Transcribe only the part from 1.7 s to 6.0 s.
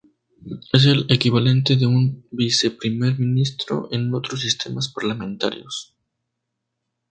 de un viceprimer ministro en otros sistemas parlamentarios.